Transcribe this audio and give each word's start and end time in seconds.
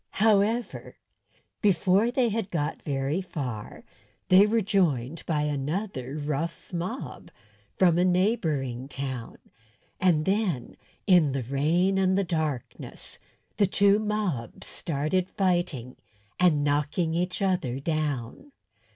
However, 0.17 0.97
before 1.61 2.09
they 2.09 2.29
had 2.29 2.49
got 2.49 2.81
very 2.81 3.21
far 3.21 3.83
they 4.29 4.47
were 4.47 4.61
joined 4.61 5.23
by 5.27 5.43
another 5.43 6.17
rough 6.17 6.73
mob 6.73 7.29
from 7.77 7.99
a 7.99 8.03
neighbouring 8.03 8.87
town; 8.87 9.37
and 9.99 10.25
then, 10.25 10.75
in 11.05 11.33
the 11.33 11.43
rain 11.43 11.99
and 11.99 12.17
the 12.17 12.23
darkness, 12.23 13.19
the 13.57 13.67
two 13.67 13.99
mobs 13.99 14.65
started 14.65 15.29
fighting 15.29 15.97
and 16.39 16.63
knocking 16.63 17.13
each 17.13 17.39
other 17.39 17.79
down. 17.79 18.51